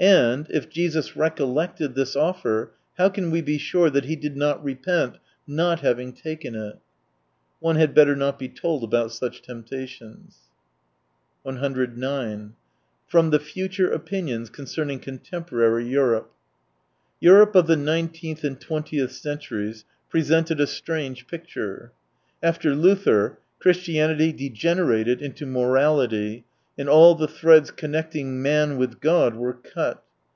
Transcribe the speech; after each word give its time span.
And, 0.00 0.48
if 0.50 0.68
Jesus 0.68 1.16
recollected 1.16 1.94
this 1.94 2.16
offer, 2.16 2.72
how 2.98 3.08
can 3.08 3.30
we 3.30 3.40
be 3.40 3.56
sure 3.56 3.88
that 3.88 4.06
He 4.06 4.16
did 4.16 4.36
not 4.36 4.64
repent 4.64 5.16
not 5.46 5.78
having 5.78 6.12
taken 6.12 6.56
it?... 6.56 6.80
One 7.60 7.76
had 7.76 7.94
better 7.94 8.16
not 8.16 8.36
be 8.36 8.48
told 8.48 8.82
about 8.82 9.12
such 9.12 9.42
temptations. 9.42 10.40
109 11.44 12.54
From 13.06 13.30
the 13.30 13.38
Future 13.38 13.92
Opinions 13.92 14.50
concerning 14.50 14.98
con 14.98 15.18
temporary 15.18 15.86
Europe" 15.88 16.32
—"Europe 17.20 17.54
of 17.54 17.68
the 17.68 17.76
nine 17.76 18.08
teenth 18.08 18.42
and 18.42 18.60
twentieth 18.60 19.12
centuries 19.12 19.84
presented 20.10 20.58
a 20.60 20.66
strange 20.66 21.28
picture. 21.28 21.92
After 22.42 22.74
Luther, 22.74 23.38
Christianity 23.60 24.32
degenerated 24.32 25.22
into 25.22 25.46
morality, 25.46 26.44
and 26.78 26.88
all 26.88 27.14
the 27.16 27.28
threads 27.28 27.70
connecting 27.70 28.40
man 28.40 28.78
with 28.78 28.98
God 28.98 29.34
were 29.36 29.52
cut. 29.52 30.02